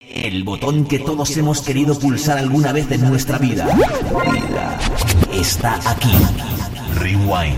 El 0.00 0.44
botón 0.44 0.84
que 0.84 0.98
todos 0.98 1.34
hemos 1.38 1.62
querido 1.62 1.98
pulsar 1.98 2.36
alguna 2.36 2.70
vez 2.70 2.90
en 2.90 3.08
nuestra 3.08 3.38
vida. 3.38 3.66
Está 5.32 5.76
aquí. 5.86 6.12
Rewind. 6.98 7.56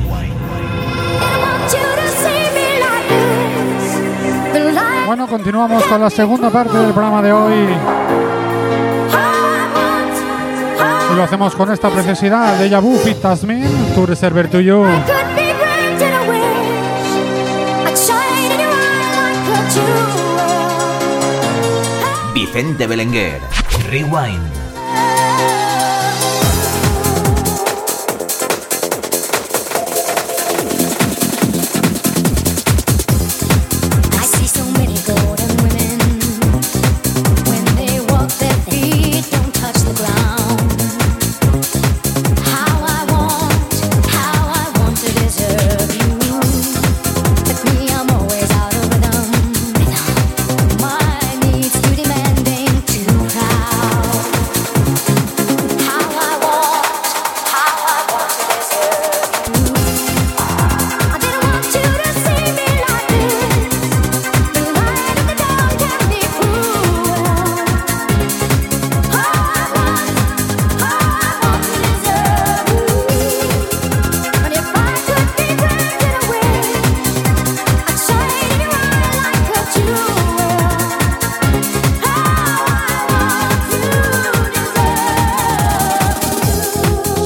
Bueno, 5.06 5.26
continuamos 5.26 5.82
con 5.84 6.00
la 6.00 6.10
segunda 6.10 6.50
parte 6.50 6.78
del 6.78 6.92
programa 6.92 7.22
de 7.22 7.32
hoy. 7.32 7.54
Y 11.12 11.16
lo 11.16 11.22
hacemos 11.24 11.56
con 11.56 11.72
esta 11.72 11.90
preciosidad 11.90 12.56
de 12.56 12.70
Yabu 12.70 12.98
Fit 12.98 13.20
Tasmin, 13.20 13.64
tu 13.96 14.06
reserver 14.06 14.48
to 14.48 14.60
you. 14.60 14.84
Vicente 22.48 22.86
Belenguer. 22.86 23.42
Rewind. 23.90 24.57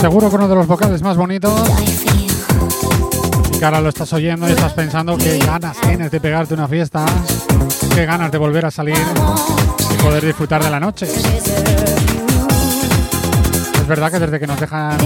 Seguro 0.03 0.28
que 0.28 0.34
uno 0.34 0.48
de 0.48 0.56
los 0.56 0.67
vocales 0.67 1.00
más 1.00 1.17
bonitos. 1.17 1.62
Que 3.57 3.64
ahora 3.64 3.80
lo 3.80 3.89
estás 3.89 4.13
oyendo 4.13 4.48
y 4.48 4.51
estás 4.51 4.73
pensando 4.73 5.17
qué 5.17 5.39
ganas 5.39 5.80
tienes 5.80 6.11
de 6.11 6.20
pegarte 6.20 6.55
una 6.55 6.67
fiesta, 6.67 7.07
qué 7.95 8.05
ganas 8.05 8.33
de 8.33 8.39
volver 8.39 8.67
a 8.67 8.73
salir 8.73 8.98
y 8.98 10.02
poder 10.02 10.27
disfrutar 10.27 10.64
de 10.64 10.70
la 10.70 10.80
noche. 10.80 11.07
Es 13.77 13.86
verdad 13.86 14.11
que 14.11 14.18
desde 14.18 14.40
que 14.40 14.46
nos 14.48 14.58
dejan 14.58 14.98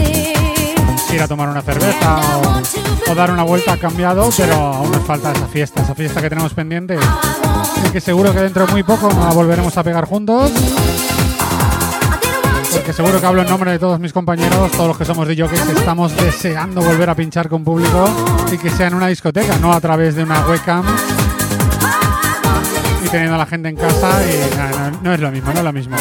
ir 1.13 1.21
a 1.21 1.28
tomar 1.28 1.51
una 1.51 1.61
cerveza 1.61 2.19
o, 2.39 3.13
o 3.13 3.15
dar 3.15 3.31
una 3.31 3.43
vuelta 3.43 3.75
ha 3.75 3.77
cambiado, 3.77 4.31
pero 4.34 4.55
aún 4.55 4.93
nos 4.93 5.05
falta 5.05 5.31
esa 5.31 5.47
fiesta, 5.47 5.83
esa 5.83 5.95
fiesta 5.95 6.23
que 6.23 6.31
tenemos 6.31 6.55
pendiente 6.55 6.99
y 7.87 7.91
que 7.91 8.01
seguro 8.01 8.33
que 8.33 8.41
dentro 8.41 8.65
de 8.65 8.73
muy 8.73 8.83
poco 8.83 9.11
nos 9.11 9.27
la 9.27 9.34
volveremos 9.34 9.77
a 9.77 9.83
pegar 9.83 10.07
juntos. 10.07 10.51
Porque 12.77 12.93
seguro 12.93 13.19
que 13.19 13.27
hablo 13.27 13.41
en 13.41 13.49
nombre 13.49 13.71
de 13.73 13.79
todos 13.79 13.99
mis 13.99 14.13
compañeros, 14.13 14.71
todos 14.73 14.89
los 14.89 14.99
que 14.99 15.07
somos 15.07 15.27
de 15.27 15.35
que 15.35 15.43
estamos 15.45 16.15
deseando 16.15 16.83
volver 16.83 17.09
a 17.09 17.15
pinchar 17.15 17.49
con 17.49 17.65
público 17.65 18.07
y 18.53 18.59
que 18.59 18.69
sea 18.69 18.89
en 18.89 18.95
una 18.95 19.09
discoteca, 19.09 19.57
no 19.59 19.73
a 19.73 19.81
través 19.81 20.15
de 20.15 20.23
una 20.23 20.47
webcam 20.47 20.85
y 23.03 23.09
teniendo 23.09 23.35
a 23.35 23.39
la 23.39 23.47
gente 23.47 23.71
en 23.71 23.77
casa 23.77 24.21
y 24.25 25.03
no 25.03 25.15
es 25.15 25.21
lo 25.21 25.31
mismo, 25.31 25.53
no 25.53 25.59
es 25.59 25.65
lo 25.65 25.73
mismo. 25.73 25.97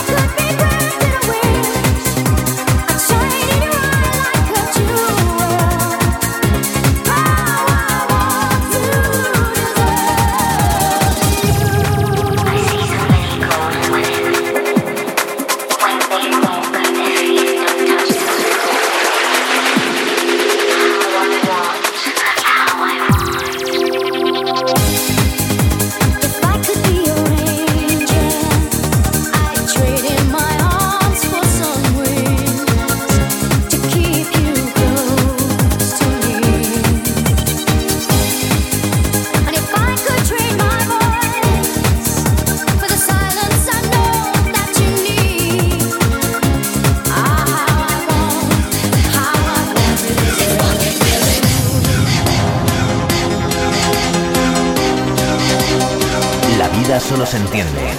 Entiende 57.38 57.90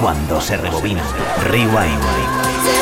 cuando 0.00 0.40
se 0.40 0.56
rebobina. 0.56 1.02
Rewind. 1.44 2.73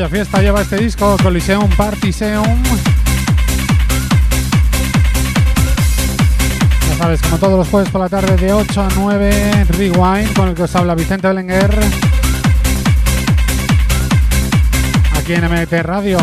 Vaya 0.00 0.08
fiesta 0.08 0.40
lleva 0.40 0.62
este 0.62 0.78
disco, 0.78 1.14
Coliseum 1.22 1.68
Partiseum. 1.76 2.62
Ya 6.88 6.96
sabes, 6.96 7.20
como 7.20 7.36
todos 7.36 7.58
los 7.58 7.68
jueves 7.68 7.90
por 7.90 8.00
la 8.00 8.08
tarde 8.08 8.34
de 8.38 8.50
8 8.50 8.80
a 8.80 8.88
9, 8.96 9.66
Rewind, 9.68 10.32
con 10.34 10.48
el 10.48 10.54
que 10.54 10.62
os 10.62 10.74
habla 10.74 10.94
Vicente 10.94 11.28
Belenguer. 11.28 11.78
Aquí 15.18 15.34
en 15.34 15.44
MT 15.44 15.82
Radio. 15.82 16.16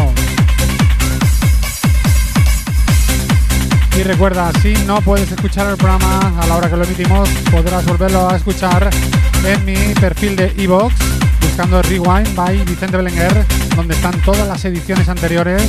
Y 3.95 4.01
recuerda, 4.01 4.51
si 4.63 4.73
no 4.87 5.01
puedes 5.01 5.31
escuchar 5.31 5.69
el 5.69 5.77
programa 5.77 6.33
a 6.41 6.47
la 6.47 6.57
hora 6.57 6.67
que 6.67 6.77
lo 6.77 6.83
emitimos, 6.83 7.29
podrás 7.51 7.85
volverlo 7.85 8.27
a 8.27 8.37
escuchar 8.37 8.89
en 9.45 9.65
mi 9.65 9.75
perfil 9.93 10.35
de 10.35 10.51
iVoox 10.63 10.95
buscando 11.57 11.81
Rewind 11.81 12.35
by 12.35 12.55
Vicente 12.65 12.97
Belenguer, 12.97 13.43
donde 13.75 13.95
están 13.95 14.21
todas 14.21 14.47
las 14.47 14.63
ediciones 14.63 15.09
anteriores. 15.09 15.59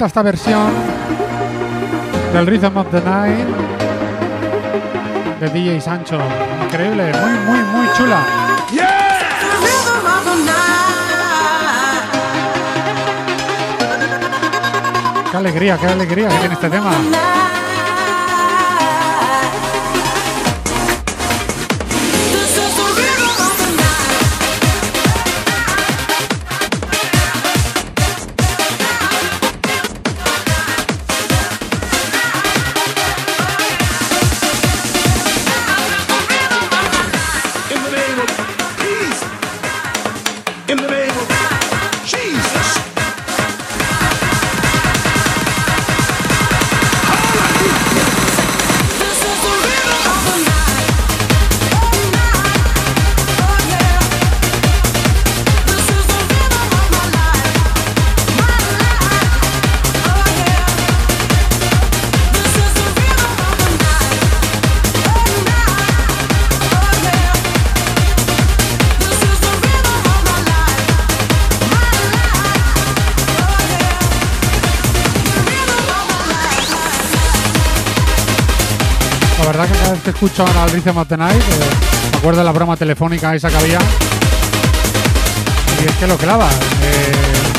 Encanta 0.00 0.06
esta 0.06 0.22
versión 0.22 0.72
del 2.32 2.46
Rhythm 2.46 2.76
of 2.76 2.86
the 2.90 3.02
Night 3.02 3.46
de 5.40 5.48
DJ 5.50 5.80
Sancho. 5.80 6.18
Increíble, 6.64 7.12
muy, 7.12 7.32
muy, 7.40 7.64
muy 7.64 7.86
chula. 7.94 8.24
Qué 15.30 15.36
alegría, 15.36 15.76
qué 15.76 15.86
alegría 15.86 16.28
que 16.28 16.38
tiene 16.38 16.54
este 16.54 16.70
tema. 16.70 16.92
Que 80.12 80.12
cada 80.12 80.12
vez 80.12 80.14
que 80.14 80.26
escucho 80.26 80.46
ahora 80.46 80.62
al 80.64 80.70
Rhythm 80.70 80.96
of 80.98 81.08
the 81.08 81.16
Night, 81.16 81.40
eh, 81.40 82.10
me 82.12 82.18
acuerdo 82.18 82.40
de 82.40 82.44
la 82.44 82.52
broma 82.52 82.76
telefónica 82.76 83.34
esa 83.34 83.48
que 83.48 83.56
había. 83.56 83.78
Y 85.80 85.88
es 85.88 85.96
que 85.96 86.06
lo 86.06 86.16
clava. 86.16 86.48
Eh, 86.48 87.12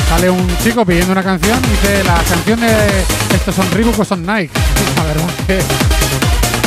sale 0.08 0.30
un 0.30 0.46
chico 0.58 0.84
pidiendo 0.84 1.12
una 1.12 1.22
canción 1.22 1.58
y 1.64 1.70
dice, 1.70 2.04
la 2.04 2.22
canción 2.22 2.60
de 2.60 3.04
estos 3.34 3.54
son 3.54 3.70
Reebok 3.70 3.98
o 3.98 4.04
son 4.04 4.24
Nike. 4.24 4.52
La 4.96 5.04
verdad 5.04 5.28
que 5.46 5.60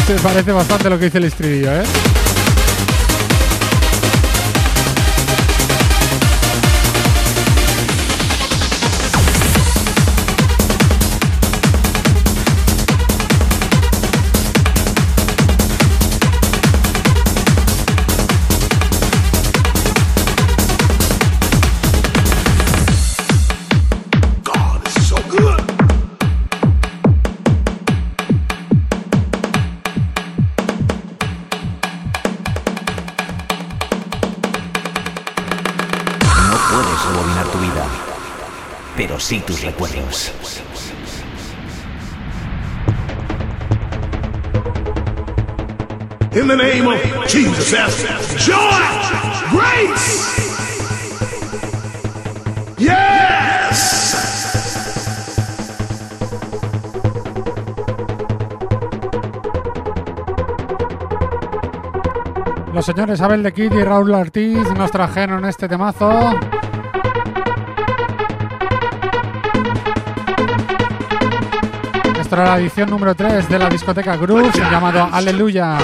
se 0.08 0.20
parece 0.20 0.52
bastante 0.52 0.88
a 0.88 0.90
lo 0.90 1.00
que 1.00 1.06
dice 1.06 1.18
el 1.18 1.26
estribillo, 1.26 1.82
¿eh? 1.82 1.84
Pero 39.28 39.40
sí 39.40 39.40
tus 39.46 39.62
recuerdos. 39.64 40.32
In 46.34 46.48
the 46.48 46.56
name 46.56 46.88
of 46.88 47.28
Jesus, 47.28 48.06
joy, 48.46 48.56
grace. 49.52 50.36
Yes. 52.78 53.96
Los 62.74 62.86
señores 62.86 63.22
Abel 63.22 63.44
de 63.44 63.54
Kid 63.54 63.72
y 63.72 63.84
Raúl 63.84 64.14
Ortiz 64.14 64.70
nos 64.78 64.92
trajeron 64.92 65.46
este 65.46 65.70
temazo. 65.70 66.38
La 72.36 72.58
edición 72.60 72.90
número 72.90 73.16
3 73.16 73.48
de 73.48 73.58
la 73.58 73.70
discoteca 73.70 74.18
Groove 74.18 74.52
llamado 74.70 75.08
Aleluya. 75.10 75.78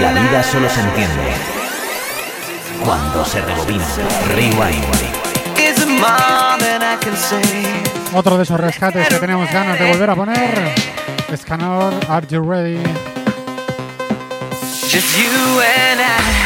La 0.00 0.12
vida 0.12 0.42
solo 0.42 0.68
se 0.68 0.80
entiende 0.80 1.32
cuando 2.84 3.24
se 3.24 3.40
rebobina. 3.40 3.84
Rewind. 4.34 4.84
Is 5.58 5.84
more 5.86 6.58
than 6.58 6.82
I 6.82 6.96
can 7.00 7.16
say. 7.16 7.42
Otro 8.14 8.36
de 8.36 8.44
esos 8.44 8.60
rescates 8.60 9.08
que 9.08 9.16
tenemos 9.16 9.50
ganas 9.50 9.78
de 9.78 9.88
volver 9.88 10.10
a 10.10 10.14
poner. 10.14 10.74
Scanor, 11.36 11.92
Are 12.08 12.26
You 12.28 12.42
Ready? 12.42 12.78
Just 14.88 15.18
you 15.18 15.60
and. 15.60 16.00
I 16.00 16.41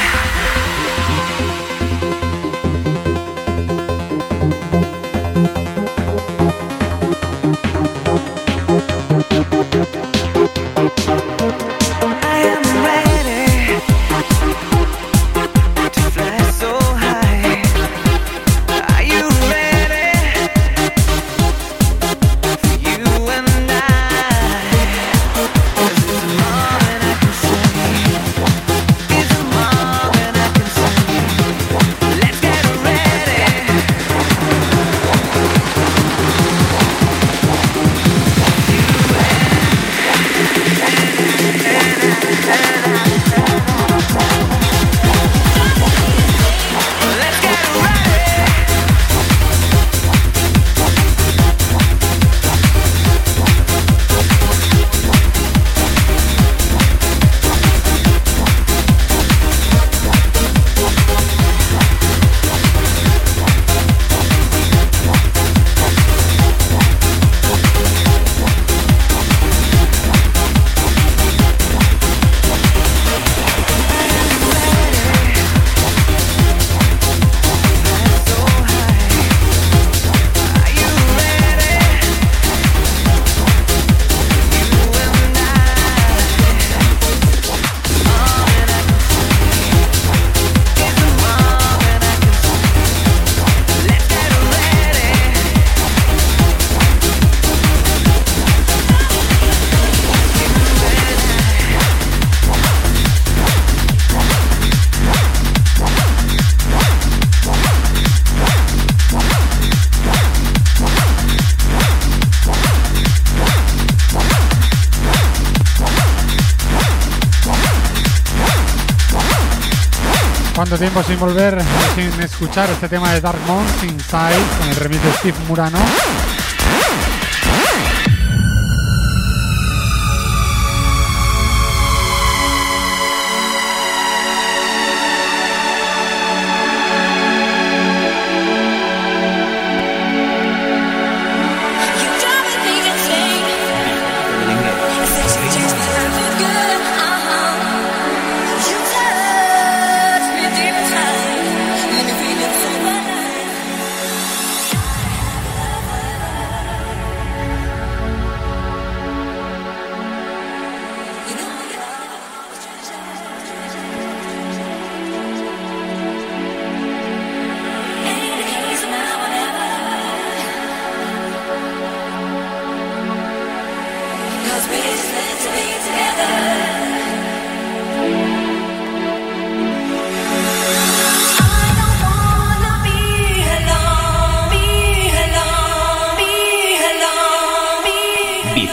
tiempo 120.78 121.02
sin 121.02 121.18
volver, 121.18 121.58
sin 121.94 122.20
escuchar 122.22 122.68
este 122.70 122.88
tema 122.88 123.12
de 123.12 123.20
Dark 123.20 123.38
Moons 123.46 123.82
Inside 123.82 124.42
con 124.58 124.68
el 124.68 124.76
remix 124.76 125.02
de 125.02 125.12
Steve 125.12 125.38
Murano. 125.48 125.78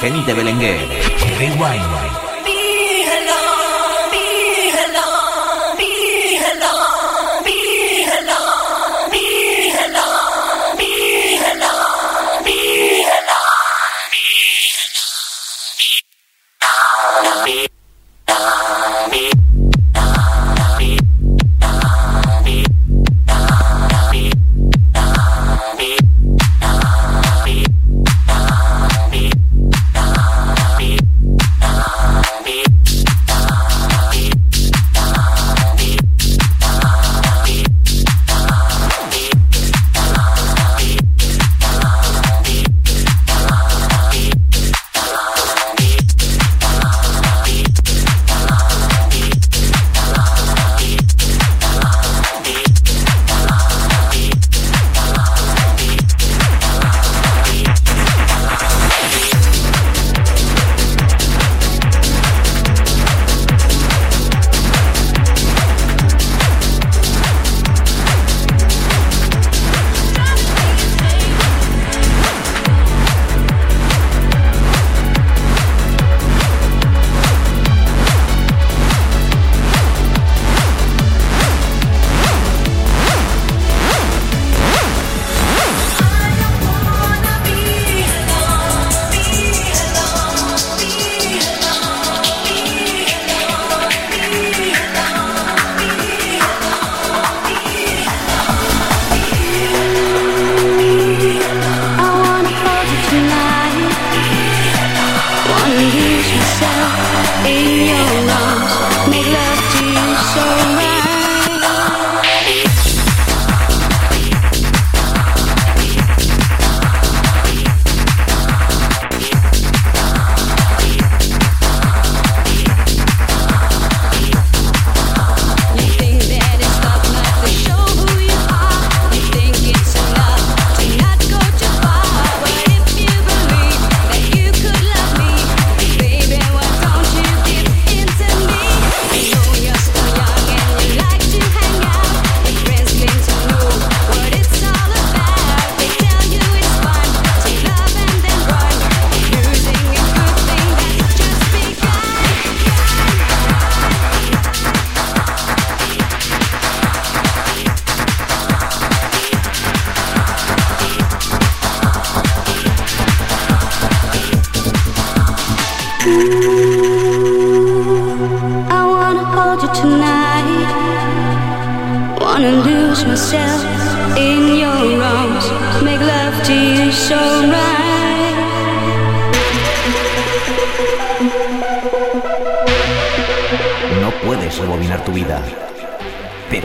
Vicente 0.04 0.34
Belenguer. 0.34 0.86
Rewind. 1.40 2.33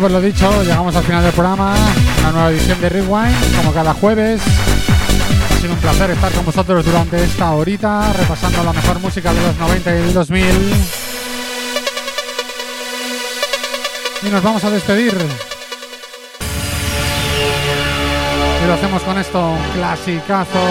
Bueno, 0.00 0.14
pues 0.14 0.22
lo 0.22 0.32
dicho, 0.32 0.62
llegamos 0.62 0.96
al 0.96 1.04
final 1.04 1.22
del 1.22 1.32
programa, 1.34 1.74
una 2.20 2.32
nueva 2.32 2.50
edición 2.52 2.80
de 2.80 2.88
Rewind, 2.88 3.56
como 3.58 3.70
cada 3.70 3.92
jueves. 3.92 4.40
Ha 4.40 5.60
sido 5.60 5.74
un 5.74 5.78
placer 5.78 6.08
estar 6.08 6.32
con 6.32 6.46
vosotros 6.46 6.82
durante 6.86 7.22
esta 7.22 7.50
horita, 7.50 8.10
repasando 8.14 8.64
la 8.64 8.72
mejor 8.72 8.98
música 9.00 9.34
de 9.34 9.42
los 9.42 9.58
90 9.58 9.90
y 9.90 9.94
del 9.98 10.14
2000. 10.14 10.46
Y 14.22 14.28
nos 14.30 14.42
vamos 14.42 14.64
a 14.64 14.70
despedir. 14.70 15.14
Y 18.62 18.66
lo 18.66 18.72
hacemos 18.72 19.02
con 19.02 19.18
esto, 19.18 19.50
un 19.50 19.62
clasicazo. 19.74 20.64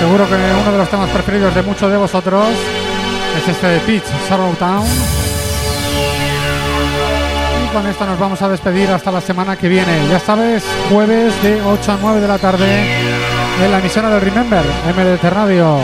Seguro 0.00 0.28
que 0.28 0.34
uno 0.34 0.72
de 0.72 0.78
los 0.78 0.90
temas 0.90 1.08
preferidos 1.10 1.54
de 1.54 1.62
muchos 1.62 1.88
de 1.88 1.98
vosotros 1.98 2.48
es 3.36 3.48
este 3.48 3.66
de 3.68 3.78
Peach, 3.78 4.04
Sorrow 4.28 4.52
Town. 4.54 5.19
Con 7.72 7.86
esto 7.86 8.04
nos 8.04 8.18
vamos 8.18 8.42
a 8.42 8.48
despedir 8.48 8.90
hasta 8.90 9.12
la 9.12 9.20
semana 9.20 9.56
que 9.56 9.68
viene. 9.68 10.08
Ya 10.08 10.18
sabes, 10.18 10.64
jueves 10.90 11.40
de 11.42 11.62
8 11.62 11.92
a 11.92 11.98
9 12.00 12.20
de 12.20 12.28
la 12.28 12.38
tarde 12.38 12.66
en 13.64 13.70
la 13.70 13.78
emisora 13.78 14.10
de 14.10 14.18
Remember, 14.18 14.64
MDT 14.86 15.22
Radio. 15.30 15.76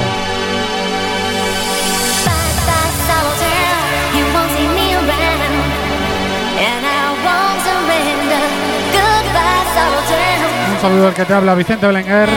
Un 10.75 10.81
saludo 10.83 11.09
al 11.09 11.14
que 11.14 11.25
te 11.25 11.35
habla 11.35 11.55
Vicente 11.55 11.87
Belenguer 11.87 12.29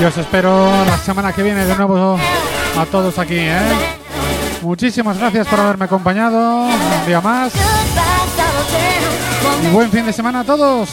y 0.00 0.04
os 0.04 0.16
espero 0.18 0.84
la 0.84 0.98
semana 0.98 1.32
que 1.32 1.42
viene 1.42 1.64
de 1.64 1.76
nuevo 1.76 2.18
a 2.76 2.86
todos 2.86 3.18
aquí. 3.18 3.38
¿eh? 3.38 4.03
Muchísimas 4.64 5.18
gracias 5.18 5.46
por 5.46 5.60
haberme 5.60 5.84
acompañado 5.84 6.62
un 6.62 7.06
día 7.06 7.20
más 7.20 7.52
y 9.62 9.66
buen 9.68 9.90
fin 9.90 10.06
de 10.06 10.12
semana 10.12 10.40
a 10.40 10.44
todos. 10.44 10.88